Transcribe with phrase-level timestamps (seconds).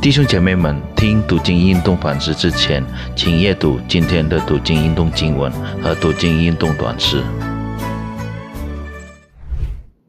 [0.00, 2.84] 弟兄姐妹们，听读经运动反思之前，
[3.16, 5.50] 请阅读今天的读经运动经文
[5.82, 7.22] 和读经运动短诗。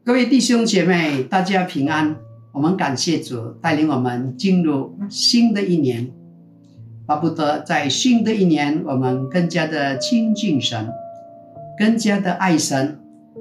[0.04, 2.14] 各位弟兄姐妹，大家平安。
[2.52, 6.10] 我们感谢主带领我们进入新的一年，
[7.06, 10.88] 巴不得在新的一年，我们更加的亲近神，
[11.76, 13.00] 更加的爱神。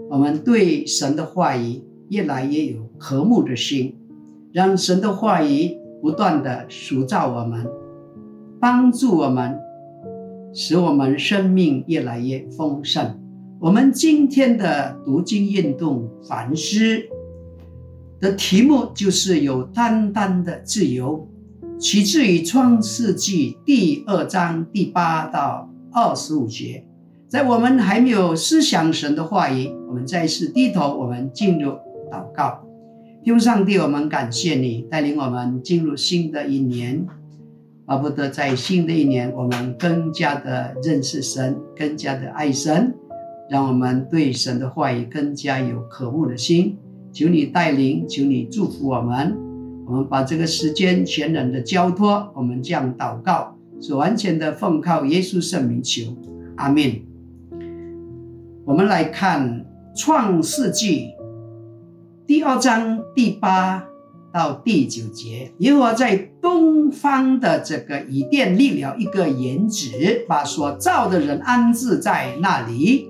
[0.10, 3.96] 我们对神的话语越来越有和睦的心，
[4.54, 5.78] 让神的话语。
[6.08, 7.68] 不断的塑造我们，
[8.62, 9.60] 帮助我们，
[10.54, 13.20] 使我们生命越来越丰盛。
[13.60, 16.78] 我们今天的读经运动反思
[18.22, 21.28] 的题目就是有单单的自由，
[21.78, 26.86] 取自于创世纪第二章第八到二十五节。
[27.28, 31.72] 在我们还没有思想神的话语，我们再次低头，我们进入
[32.10, 32.66] 祷告。
[33.24, 37.06] 用上帝，我们感谢你带领我们进入新的一年，
[37.86, 42.94] 巴不得在新的一年，我们更加的认识神，更加的爱神，
[43.50, 46.78] 让我们对神的话语更加有渴慕的心。
[47.12, 49.36] 求你带领，求你祝福我们。
[49.86, 56.16] 我们把这个时间全然的交托，我们这样祷告，是完全的奉靠耶稣圣名求，
[56.56, 57.02] 阿门。
[58.64, 61.17] 我们来看创世纪。
[62.28, 63.82] 第二章第八
[64.34, 69.88] 到第九节，耶和华在东方的这个以甸立了一个园子，
[70.28, 73.10] 把所造的人安置在那里。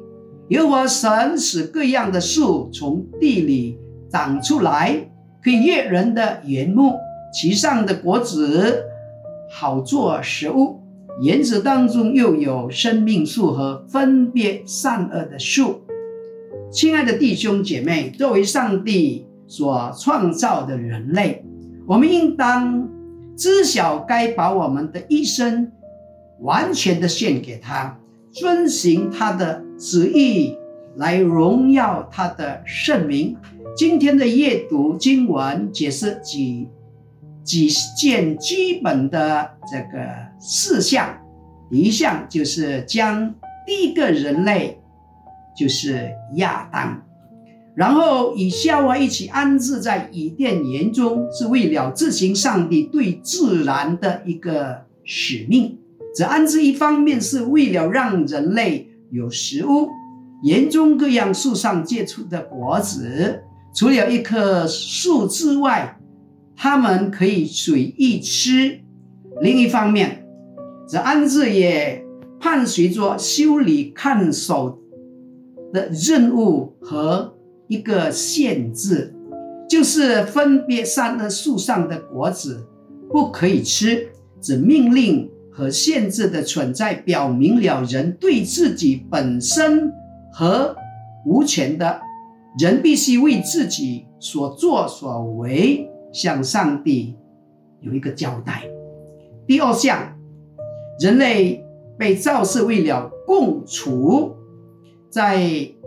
[0.50, 5.10] 耶和华神使各样的树从地里长出来，
[5.44, 6.94] 可以悦人的原木，
[7.34, 8.84] 其上的果子
[9.50, 10.80] 好做食物。
[11.24, 15.82] 园子当中又有生命树和分别善恶的树。
[16.70, 21.44] 亲爱的弟兄姐妹，作为上帝所创造的人类，
[21.88, 22.88] 我们应当
[23.38, 25.72] 知晓该把我们的一生
[26.42, 27.98] 完全的献给他，
[28.32, 30.58] 遵循他的旨意，
[30.98, 33.38] 来荣耀他的圣名。
[33.76, 36.68] 今天的阅读经文解释几
[37.44, 40.06] 几件基本的这个
[40.38, 41.18] 事项，
[41.72, 43.34] 一项就是将
[43.66, 44.78] 第一个人类。
[45.58, 47.02] 就是亚当，
[47.76, 55.80] 然后与夏娃一起安置在伊甸园中，是为了执行上帝对自然的一个使命。
[56.16, 59.90] 这安置一方面是为了让人类有食物，
[60.44, 63.44] 园中各样树上结出的果子，
[63.76, 66.00] 除了一棵树之外，
[66.56, 68.80] 他们可以随意吃。
[69.42, 70.26] 另一方面，
[70.90, 72.04] 这安置也
[72.40, 74.80] 伴随着修理看守。
[75.74, 77.34] 的任务和
[77.68, 79.14] 一个限制，
[79.70, 82.66] 就是分别善恶树上的果子
[83.12, 84.08] 不可以吃。
[84.40, 89.92] 这命令和限制的存在，表明了人对自己本身
[90.32, 90.76] 和
[91.26, 92.00] 无权的
[92.60, 97.16] 人，必须为自己所作所为向上帝
[97.82, 98.64] 有一个交代。
[99.46, 100.16] 第二项，
[101.02, 101.66] 人类
[101.98, 104.37] 被造是为了共处。
[105.10, 105.40] 在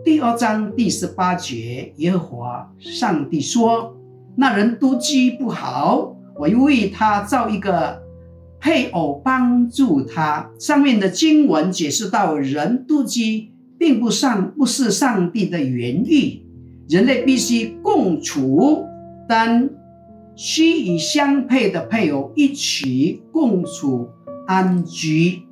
[0.02, 3.94] 第二章第十八节，耶和华上帝说
[4.34, 8.00] ：“那人独居不好，我又为他造一个
[8.58, 16.46] 配偶帮助他。”上面的经文解释到，人独居并不上不是上帝的原意，
[16.88, 18.86] 人类必须共处，
[19.28, 19.68] 但
[20.34, 24.08] 需与相配的配偶一起共处
[24.46, 25.42] 安居。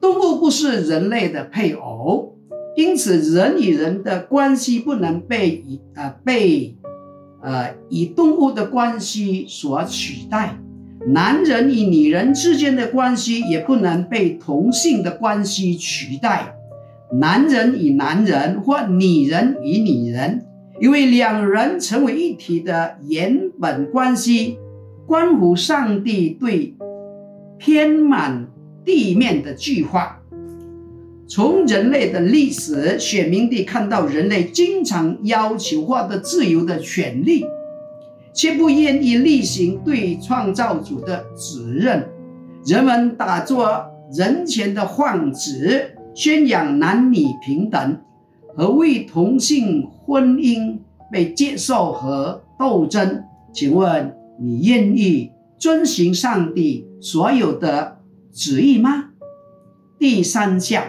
[0.00, 2.36] 动物不是人类的配偶。
[2.78, 6.76] 因此，人与人的关系不能被以呃被
[7.42, 10.56] 呃以动物的关系所取代，
[11.08, 16.54] 男人与女人之间的关系也不能被同性的关系取代，
[17.10, 20.46] 男人与男人或女人与女人，
[20.80, 24.56] 因为两人成为一体的原本关系，
[25.04, 26.76] 关乎上帝对
[27.58, 28.46] 偏满
[28.84, 30.17] 地面的计划。
[31.28, 37.44] 从人类的历史，显明地看到人类经常要求获得自由的权利，
[38.32, 42.08] 却不愿意履行对创造主的责任。
[42.64, 43.86] 人们打着
[44.16, 48.00] 人前的幌子，宣扬男女平等
[48.56, 50.78] 和为同性婚姻
[51.12, 53.22] 被接受和斗争。
[53.52, 57.98] 请问你愿意遵循上帝所有的
[58.32, 59.10] 旨意吗？
[59.98, 60.84] 第三项。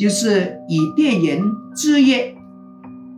[0.00, 1.42] 就是以甸言
[1.76, 2.34] 之约，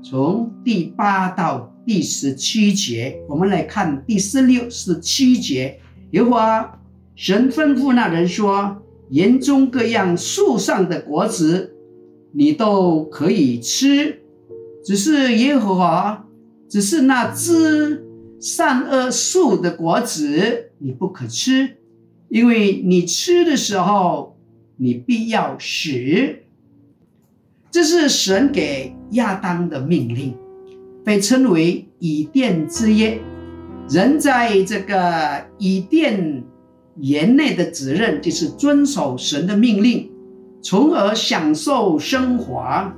[0.03, 5.79] 从第八到第十七节，我们来看第十六、十七节。
[6.11, 6.81] 耶和华
[7.15, 11.73] 神吩咐那人说：“园中各样树上的果子，
[12.33, 14.21] 你都可以吃，
[14.85, 16.27] 只是耶和华，
[16.69, 18.05] 只是那知
[18.41, 21.77] 善恶树的果子，你不可吃，
[22.29, 24.37] 因为你吃的时候，
[24.79, 26.39] 你必要死。”
[27.73, 30.35] 这是神给亚当的命令，
[31.03, 33.19] 被称为以甸之约。
[33.89, 36.45] 人在这个以甸
[36.97, 40.11] 园内的责任，就是遵守神的命令，
[40.61, 42.93] 从而享受生活。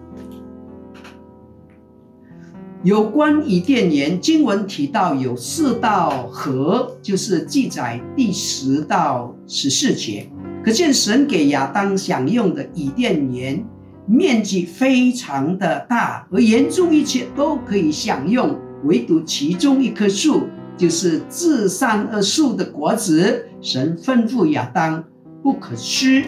[2.82, 10.28] 有关以甸园，经文提到有四道河，就是记载第十到十四节，
[10.64, 13.64] 可见神给亚当享用的以甸园。
[14.06, 25.02] 面积非常的大，而园中一切都可以享用，唯独其中一棵树，就是至善恶树的果子，神吩咐亚当
[25.42, 26.24] 不可吃。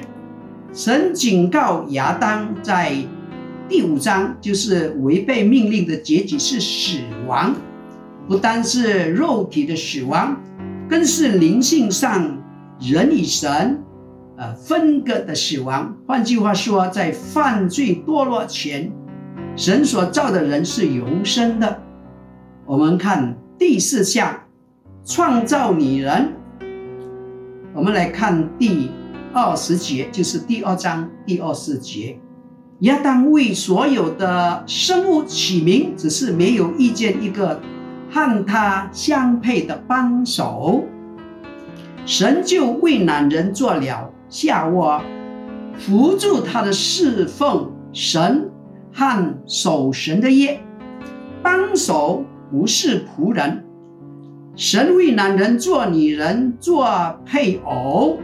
[0.72, 2.94] 神警告亚当，在
[3.68, 7.54] 第五章，就是违背命令的结局是死亡，
[8.26, 10.40] 不单是肉体的死亡，
[10.88, 12.42] 更是灵性上
[12.80, 13.82] 人与神。
[14.38, 15.96] 呃，分割的死亡。
[16.06, 18.92] 换句话说，在犯罪堕落前，
[19.56, 21.80] 神所造的人是永生的。
[22.66, 24.40] 我们看第四项，
[25.04, 26.32] 创造女人。
[27.72, 28.90] 我们来看第
[29.32, 32.18] 二十节，就是第二章第二十节。
[32.80, 37.58] 亚当为所有的生物起名，只是没有遇见一个
[38.10, 40.84] 和他相配的帮手，
[42.04, 44.12] 神就为男人做了。
[44.28, 45.00] 下卧，
[45.78, 48.50] 扶助他的侍奉神
[48.92, 50.60] 和守神的业，
[51.42, 53.64] 帮手不是仆人。
[54.56, 56.88] 神为男人做女人做
[57.24, 58.18] 配偶，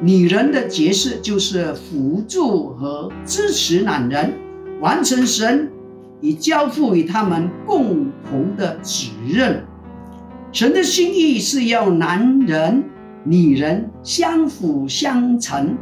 [0.00, 4.32] 女人的角色就是辅助和支持男人
[4.80, 5.70] 完成神
[6.20, 9.64] 已交付与他们共同的责任。
[10.52, 12.84] 神的心意是要男人。
[13.24, 15.76] 女人相辅相成，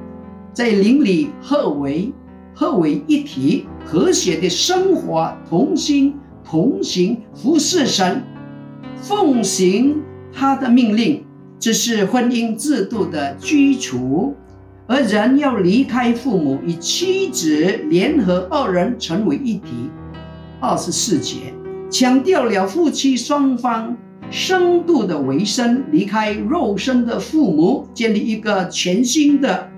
[0.52, 2.12] 在邻里合为
[2.54, 6.14] 合为一体，和谐的生活，同心
[6.44, 8.22] 同行，服侍神，
[8.96, 10.02] 奉行
[10.32, 11.24] 他的命令，
[11.58, 14.34] 这是婚姻制度的基础。
[14.86, 19.88] 而人要离开父母，与妻子联合，二人成为一体。
[20.60, 21.54] 二十四节
[21.88, 23.96] 强调了夫妻双方。
[24.30, 29.68] 深度的维生，离开肉身的父母，建立一个全新的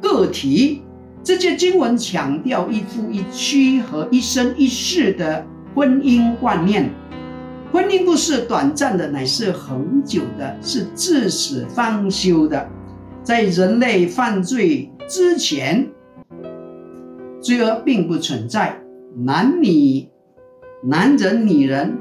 [0.00, 0.82] 个体。
[1.22, 6.90] 这些经文强调一夫一妻和一生一世的婚姻观念。
[7.70, 12.68] 婚姻不是短暂的，乃是恒久的，是至死方休的。
[13.22, 15.88] 在人类犯罪之前，
[17.40, 18.80] 罪恶并不存在，
[19.24, 20.08] 男女、
[20.82, 21.96] 男人、女人。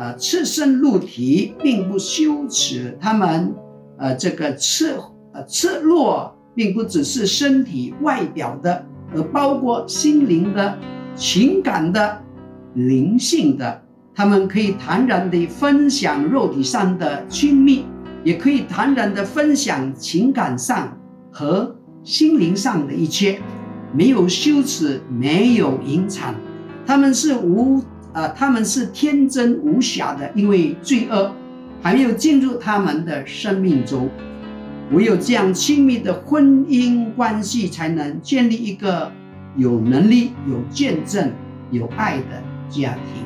[0.00, 3.54] 呃，赤身露体并不羞耻，他们
[3.98, 4.96] 呃，这个赤
[5.34, 8.82] 呃赤裸，并不只是身体外表的，
[9.14, 10.78] 而包括心灵的、
[11.14, 12.18] 情感的、
[12.72, 13.82] 灵性的。
[14.14, 17.84] 他们可以坦然地分享肉体上的亲密，
[18.24, 20.96] 也可以坦然地分享情感上
[21.30, 23.38] 和心灵上的一切，
[23.92, 26.34] 没有羞耻，没有隐藏，
[26.86, 27.82] 他们是无。
[28.12, 31.32] 呃，他们是天真无瑕的，因为罪恶
[31.80, 34.08] 还没有进入他们的生命中。
[34.92, 39.12] 唯有这样亲密的婚姻关系，才能建立一个
[39.56, 41.30] 有能力、有见证、
[41.70, 43.24] 有爱的家庭。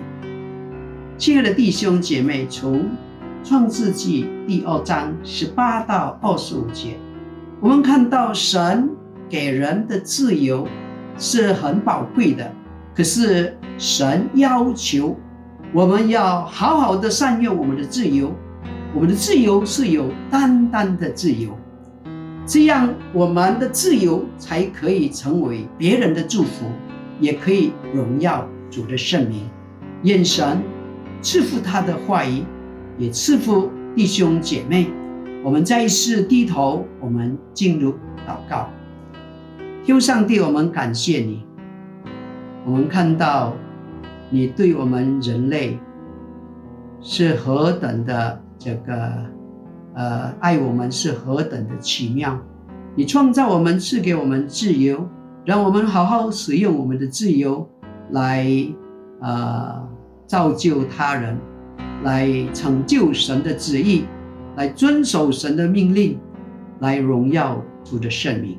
[1.17, 2.91] 亲爱的弟兄姐妹，从
[3.43, 6.99] 创世纪第二章十八到二十五节，
[7.61, 8.91] 我们看到神
[9.31, 10.69] 给人的自由
[11.17, 12.53] 是很宝贵的。
[12.95, 15.17] 可是神要求
[15.73, 18.33] 我们要好好的善用我们的自由，
[18.95, 21.59] 我们的自由是有单单的自由，
[22.47, 26.67] 这样我们的自由才可以成为别人的祝福，
[27.19, 29.49] 也可以荣耀主的圣名。
[30.05, 30.63] 愿神
[31.21, 32.45] 赐福他的话语，
[32.99, 34.89] 也赐福弟兄姐妹。
[35.43, 37.93] 我们再一次低头，我们进入
[38.27, 38.69] 祷告。
[39.85, 41.45] 天上帝，我们感谢你。
[42.65, 43.53] 我们看到
[44.31, 45.79] 你对我们人类
[47.01, 48.95] 是何等的这个
[49.95, 52.39] 呃爱，我们是何等的奇妙。
[52.95, 55.09] 你创造我们，赐给我们自由，
[55.45, 57.69] 让我们好好使用我们的自由
[58.11, 58.47] 来
[59.21, 59.87] 呃
[60.27, 61.37] 造就他人，
[62.03, 64.05] 来成就神的旨意。
[64.57, 66.17] 来遵守神的命令，
[66.79, 68.57] 来荣耀主的圣名。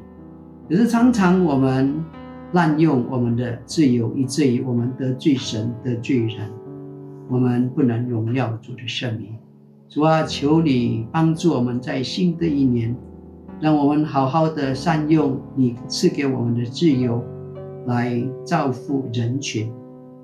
[0.70, 2.04] 可是常常我们
[2.54, 6.50] 滥用我们的自由，以至于我们得罪神、得罪人，
[7.28, 9.36] 我们不能荣耀主的圣名。
[9.90, 12.96] 主啊，求你帮助我们在新的一年，
[13.60, 17.24] 让我们好好的善用你赐给我们的自由，
[17.86, 19.70] 来造福人群。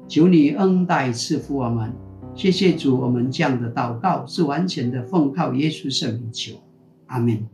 [0.07, 1.91] 求你恩待赐福我们。
[2.33, 6.55] 谢谢主，我们这样的祷告是完全的奉靠耶稣圣名求，
[7.07, 7.45] 阿门。